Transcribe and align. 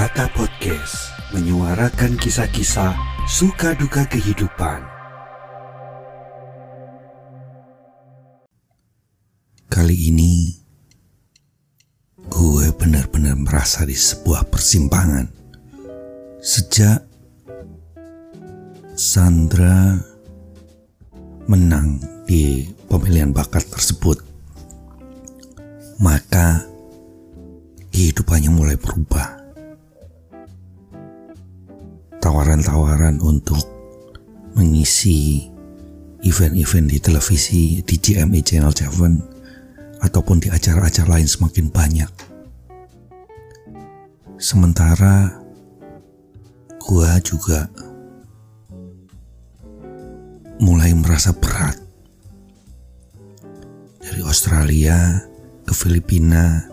Kata 0.00 0.32
Podcast 0.32 1.12
menyuarakan 1.36 2.16
kisah-kisah 2.16 2.96
suka 3.28 3.76
duka 3.76 4.08
kehidupan. 4.08 4.80
Kali 9.68 10.08
ini 10.08 10.56
gue 12.16 12.66
benar-benar 12.80 13.36
merasa 13.36 13.84
di 13.84 13.92
sebuah 13.92 14.48
persimpangan. 14.48 15.28
Sejak 16.40 17.04
Sandra 18.96 20.00
menang 21.44 22.00
di 22.24 22.72
pemilihan 22.88 23.36
bakat 23.36 23.68
tersebut, 23.68 24.16
maka 26.00 26.64
kehidupannya 27.92 28.48
mulai 28.48 28.80
berubah. 28.80 29.39
Tawaran-tawaran 32.40 33.20
untuk 33.20 33.60
mengisi 34.56 35.44
event-event 36.24 36.88
di 36.88 36.96
televisi 36.96 37.84
di 37.84 38.00
GME 38.00 38.40
Channel 38.40 38.72
7 38.72 40.00
ataupun 40.00 40.40
di 40.40 40.48
acara-acara 40.48 41.20
lain 41.20 41.28
semakin 41.28 41.68
banyak. 41.68 42.08
Sementara 44.40 45.36
gua 46.80 47.20
juga 47.20 47.68
mulai 50.64 50.96
merasa 50.96 51.36
berat. 51.36 51.76
Dari 54.00 54.24
Australia 54.24 54.96
ke 55.68 55.76
Filipina, 55.76 56.64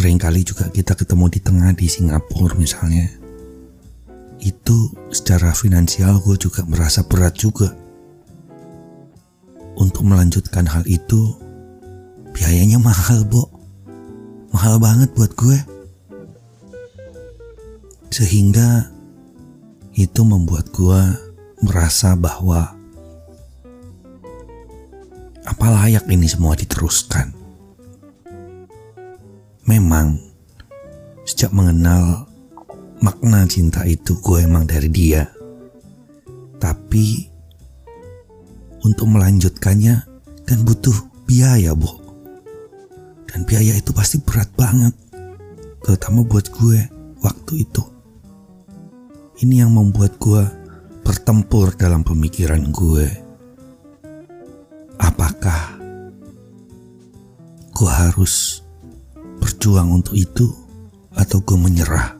sering 0.00 0.16
kali 0.16 0.40
juga 0.40 0.64
kita 0.72 0.96
ketemu 0.96 1.28
di 1.28 1.44
tengah 1.44 1.76
di 1.76 1.84
Singapura 1.84 2.56
misalnya. 2.56 3.04
Itu 4.40 4.96
secara 5.12 5.52
finansial 5.52 6.24
gue 6.24 6.40
juga 6.40 6.64
merasa 6.64 7.04
berat 7.04 7.36
juga. 7.36 7.68
Untuk 9.76 10.08
melanjutkan 10.08 10.64
hal 10.64 10.88
itu, 10.88 11.36
biayanya 12.32 12.80
mahal, 12.80 13.28
Bo. 13.28 13.52
Mahal 14.56 14.80
banget 14.80 15.12
buat 15.12 15.36
gue. 15.36 15.60
Sehingga 18.08 18.88
itu 19.92 20.24
membuat 20.24 20.72
gue 20.72 21.00
merasa 21.60 22.16
bahwa 22.16 22.72
apa 25.44 25.66
layak 25.68 26.08
ini 26.08 26.24
semua 26.24 26.56
diteruskan. 26.56 27.39
Memang 29.68 30.16
sejak 31.28 31.52
mengenal 31.52 32.24
makna 33.00 33.48
cinta 33.48 33.84
itu 33.84 34.16
gue 34.20 34.44
emang 34.44 34.68
dari 34.68 34.88
dia. 34.88 35.28
Tapi 36.60 37.28
untuk 38.84 39.08
melanjutkannya 39.08 39.96
kan 40.44 40.58
butuh 40.64 40.96
biaya, 41.28 41.72
Bu. 41.76 41.88
Dan 43.28 43.46
biaya 43.46 43.76
itu 43.76 43.92
pasti 43.92 44.20
berat 44.20 44.50
banget. 44.56 44.92
Terutama 45.80 46.24
buat 46.24 46.48
gue 46.52 46.78
waktu 47.24 47.52
itu. 47.64 47.84
Ini 49.40 49.64
yang 49.64 49.72
membuat 49.72 50.20
gue 50.20 50.44
bertempur 51.00 51.72
dalam 51.76 52.04
pemikiran 52.04 52.60
gue. 52.68 53.08
Apakah 55.00 55.80
gue 57.72 57.88
harus 57.88 58.60
berjuang 59.60 59.92
untuk 59.92 60.16
itu 60.16 60.48
atau 61.12 61.44
gue 61.44 61.52
menyerah? 61.52 62.16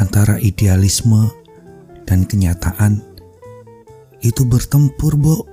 Antara 0.00 0.40
idealisme 0.40 1.28
dan 2.08 2.24
kenyataan 2.24 3.04
itu 4.24 4.48
bertempur, 4.48 5.20
Bo. 5.20 5.44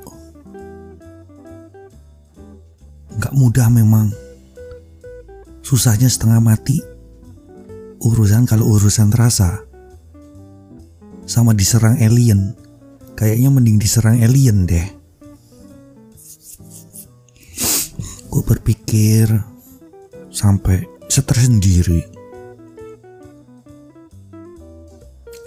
Gak 3.20 3.36
mudah 3.36 3.68
memang. 3.68 4.16
Susahnya 5.60 6.08
setengah 6.08 6.40
mati. 6.40 6.80
Urusan 8.00 8.48
kalau 8.48 8.72
urusan 8.72 9.12
terasa 9.12 9.68
sama 11.28 11.52
diserang 11.52 12.00
alien. 12.00 12.56
Kayaknya 13.20 13.52
mending 13.52 13.84
diserang 13.84 14.24
alien 14.24 14.64
deh. 14.64 14.88
Gue 18.32 18.44
berpikir 18.48 19.55
sampai 20.36 20.84
stres 21.08 21.48
sendiri. 21.48 22.04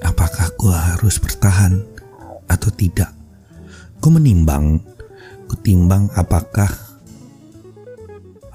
Apakah 0.01 0.49
gue 0.57 0.73
harus 0.73 1.21
bertahan 1.21 1.85
atau 2.49 2.73
tidak? 2.73 3.13
Gue 4.01 4.17
menimbang, 4.17 4.81
gue 5.45 5.59
timbang 5.61 6.09
apakah 6.17 6.73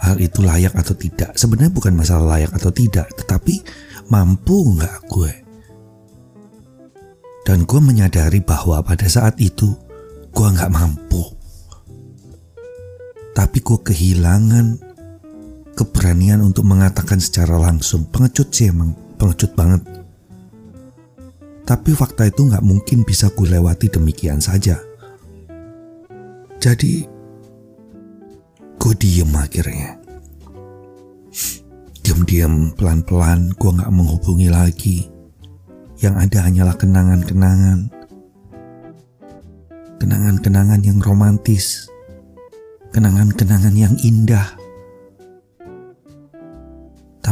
hal 0.02 0.18
itu 0.18 0.42
layak 0.42 0.74
atau 0.74 0.98
tidak. 0.98 1.38
Sebenarnya 1.38 1.70
bukan 1.70 1.94
masalah 1.94 2.42
layak 2.42 2.52
atau 2.58 2.74
tidak, 2.74 3.06
tetapi 3.14 3.62
mampu 4.10 4.74
nggak 4.74 4.98
gue 5.08 5.44
dan 7.44 7.68
gue 7.68 7.80
menyadari 7.84 8.40
bahwa 8.40 8.80
pada 8.82 9.04
saat 9.12 9.36
itu 9.38 9.76
gue 10.32 10.48
gak 10.56 10.72
mampu. 10.72 11.22
Tapi 13.36 13.60
gue 13.60 13.80
kehilangan 13.84 14.93
keberanian 15.74 16.42
untuk 16.42 16.66
mengatakan 16.66 17.18
secara 17.18 17.58
langsung. 17.58 18.06
Pengecut 18.10 18.50
sih 18.54 18.70
emang, 18.70 18.94
pengecut 19.18 19.54
banget. 19.58 19.82
Tapi 21.64 21.96
fakta 21.96 22.28
itu 22.28 22.52
gak 22.52 22.66
mungkin 22.66 23.08
bisa 23.08 23.32
gue 23.32 23.48
lewati 23.48 23.88
demikian 23.88 24.44
saja. 24.44 24.78
Jadi, 26.60 27.08
gue 28.80 28.94
diem 29.00 29.32
akhirnya. 29.32 30.00
Diam-diam 32.04 32.76
pelan-pelan 32.76 33.56
gue 33.56 33.72
gak 33.80 33.92
menghubungi 33.96 34.52
lagi 34.52 35.08
yang 36.04 36.20
ada 36.20 36.44
hanyalah 36.44 36.76
kenangan-kenangan. 36.76 37.88
Kenangan-kenangan 40.04 40.84
yang 40.84 41.00
romantis. 41.00 41.88
Kenangan-kenangan 42.92 43.72
yang 43.72 43.96
indah. 44.04 44.63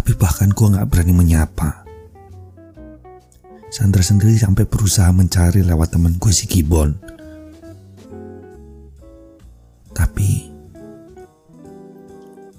Tapi 0.02 0.18
bahkan 0.18 0.50
gue 0.50 0.66
gak 0.66 0.90
berani 0.90 1.14
menyapa. 1.14 1.86
Sandra 3.70 4.02
sendiri 4.02 4.34
sampai 4.34 4.66
berusaha 4.66 5.14
mencari 5.14 5.62
lewat 5.62 5.94
temen 5.94 6.18
gue 6.18 6.34
si 6.34 6.50
Gibon. 6.50 6.98
Tapi 9.94 10.50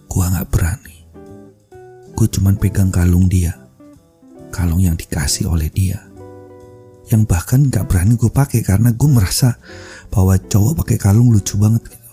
gue 0.07 0.25
gak 0.39 0.49
berani. 0.55 1.03
Gue 2.15 2.31
cuman 2.31 2.55
pegang 2.55 2.95
kalung 2.95 3.27
dia 3.27 3.59
kalung 4.55 4.79
yang 4.79 4.95
dikasih 4.95 5.51
oleh 5.51 5.67
dia 5.67 5.99
yang 7.11 7.27
bahkan 7.27 7.67
gak 7.67 7.91
berani 7.91 8.15
gue 8.15 8.31
pakai 8.31 8.63
karena 8.63 8.95
gue 8.95 9.11
merasa 9.11 9.59
bahwa 10.15 10.39
cowok 10.39 10.87
pakai 10.87 10.97
kalung 11.03 11.35
lucu 11.35 11.59
banget 11.59 11.91
gitu. 11.91 12.13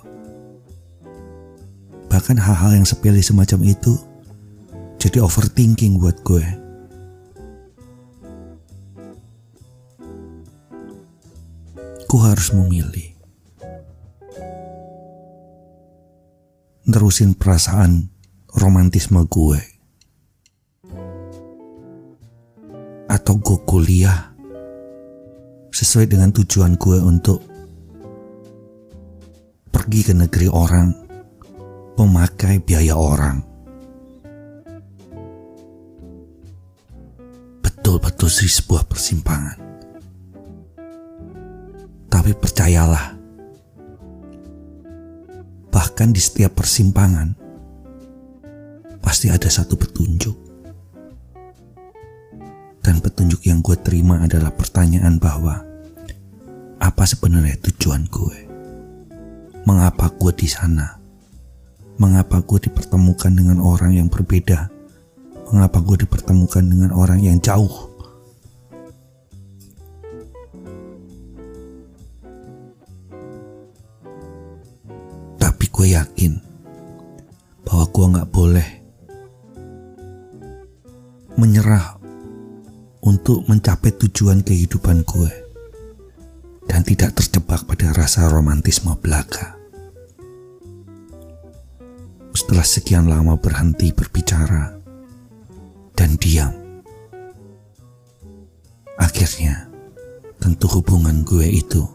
Bahkan 2.09 2.41
hal-hal 2.41 2.81
yang 2.81 2.87
sepele 2.89 3.21
semacam 3.21 3.69
itu 3.69 4.08
jadi 4.99 5.23
overthinking 5.23 5.95
buat 5.95 6.19
gue. 6.27 6.43
Gue 12.03 12.21
harus 12.21 12.51
memilih. 12.51 13.15
Nerusin 16.83 17.31
perasaan 17.37 18.11
romantisme 18.59 19.23
gue 19.29 19.61
atau 23.09 23.33
gue 23.41 23.57
kuliah 23.65 24.33
sesuai 25.69 26.09
dengan 26.09 26.33
tujuan 26.33 26.75
gue 26.75 26.97
untuk 26.97 27.45
pergi 29.69 30.01
ke 30.01 30.13
negeri 30.17 30.49
orang 30.49 30.89
memakai 31.93 32.57
biaya 32.57 32.97
orang. 32.97 33.48
Betul-betul 38.19 38.51
sih 38.51 38.51
sebuah 38.51 38.83
persimpangan. 38.83 39.57
Tapi 42.11 42.35
percayalah, 42.35 43.15
bahkan 45.71 46.11
di 46.11 46.19
setiap 46.19 46.51
persimpangan 46.59 47.31
pasti 48.99 49.31
ada 49.31 49.47
satu 49.47 49.79
petunjuk. 49.79 50.35
Dan 52.83 52.99
petunjuk 52.99 53.39
yang 53.47 53.63
gue 53.63 53.79
terima 53.79 54.19
adalah 54.19 54.51
pertanyaan 54.51 55.15
bahwa 55.15 55.63
apa 56.83 57.03
sebenarnya 57.07 57.55
tujuan 57.71 58.03
gue? 58.11 58.37
Mengapa 59.63 60.11
gue 60.11 60.35
di 60.35 60.51
sana? 60.51 60.99
Mengapa 61.95 62.43
gue 62.43 62.67
dipertemukan 62.67 63.31
dengan 63.31 63.63
orang 63.63 63.95
yang 63.95 64.11
berbeda 64.11 64.75
mengapa 65.49 65.81
gue 65.81 66.05
dipertemukan 66.05 66.61
dengan 66.61 66.91
orang 66.93 67.23
yang 67.23 67.39
jauh. 67.41 67.88
Gue 75.79 75.95
yakin 75.95 76.35
bahwa 77.63 77.87
gue 77.87 78.05
gak 78.19 78.29
boleh 78.35 78.69
menyerah 81.39 81.95
untuk 82.99 83.47
mencapai 83.47 83.95
tujuan 83.95 84.43
kehidupan 84.43 85.07
gue 85.07 85.31
dan 86.67 86.83
tidak 86.83 87.15
terjebak 87.15 87.63
pada 87.63 87.95
rasa 87.95 88.27
romantisme 88.27 88.91
belaka. 88.99 89.55
Setelah 92.35 92.67
sekian 92.67 93.07
lama 93.07 93.39
berhenti 93.39 93.95
berbicara 93.95 94.75
dan 95.95 96.19
diam, 96.19 96.51
akhirnya 98.99 99.71
tentu 100.43 100.67
hubungan 100.75 101.23
gue 101.23 101.47
itu 101.47 101.87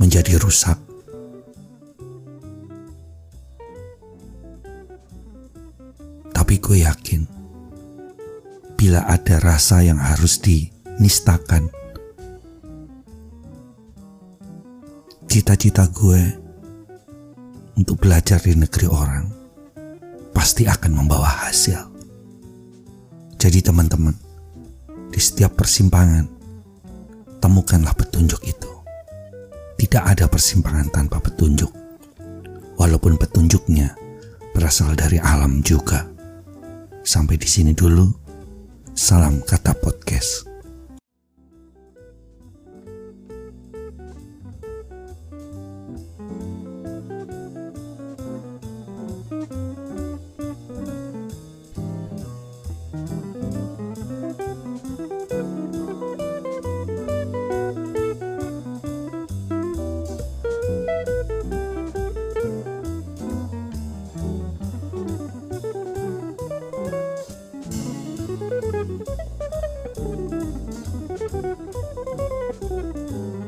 menjadi 0.00 0.40
rusak. 0.40 0.85
Tapi 6.46 6.62
gue 6.62 6.78
yakin 6.86 7.26
bila 8.78 9.02
ada 9.10 9.42
rasa 9.42 9.82
yang 9.82 9.98
harus 9.98 10.38
dinistakan 10.38 11.66
cita-cita 15.26 15.90
gue 15.90 16.22
untuk 17.74 17.98
belajar 17.98 18.38
di 18.38 18.54
negeri 18.54 18.86
orang 18.86 19.26
pasti 20.30 20.70
akan 20.70 20.94
membawa 20.94 21.50
hasil. 21.50 21.82
Jadi 23.34 23.66
teman-teman, 23.66 24.14
di 25.10 25.18
setiap 25.18 25.58
persimpangan, 25.58 26.30
temukanlah 27.42 27.90
petunjuk 27.98 28.46
itu. 28.46 28.70
Tidak 29.82 30.14
ada 30.14 30.30
persimpangan 30.30 30.94
tanpa 30.94 31.18
petunjuk. 31.18 31.74
Walaupun 32.78 33.18
petunjuknya 33.18 33.98
berasal 34.54 34.94
dari 34.94 35.18
alam 35.18 35.58
juga. 35.66 36.14
Sampai 37.06 37.38
di 37.38 37.46
sini 37.46 37.70
dulu. 37.70 38.10
Salam 38.90 39.38
kata 39.46 39.78
podcast. 39.78 40.55